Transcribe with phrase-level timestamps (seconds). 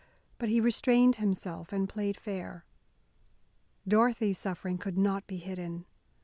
[0.39, 2.65] But he restrained himself and played fair.
[3.87, 5.85] Dorothy's suffering could not be hidden.